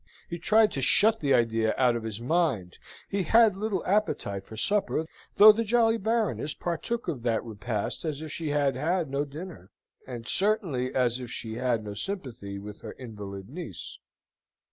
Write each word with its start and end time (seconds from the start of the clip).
He 0.27 0.39
tried 0.39 0.71
to 0.71 0.81
shut 0.81 1.19
the 1.19 1.35
idea 1.35 1.75
out 1.77 1.93
from 1.93 2.05
his 2.05 2.19
mind. 2.19 2.79
He 3.07 3.21
had 3.21 3.55
little 3.55 3.85
appetite 3.85 4.47
for 4.47 4.57
supper, 4.57 5.05
though 5.35 5.51
the 5.51 5.63
jolly 5.63 5.99
Baroness 5.99 6.55
partook 6.55 7.07
of 7.07 7.21
that 7.21 7.45
repast 7.45 8.03
as 8.03 8.19
if 8.19 8.31
she 8.31 8.49
had 8.49 8.75
had 8.75 9.11
no 9.11 9.25
dinner; 9.25 9.69
and 10.07 10.27
certainly 10.27 10.95
as 10.95 11.19
if 11.19 11.29
she 11.29 11.53
had 11.57 11.83
no 11.83 11.93
sympathy 11.93 12.57
with 12.57 12.81
her 12.81 12.93
invalid 12.93 13.47
niece. 13.47 13.99